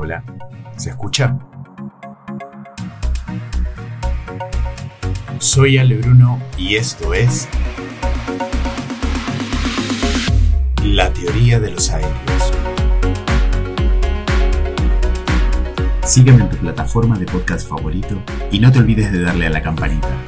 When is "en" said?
16.42-16.50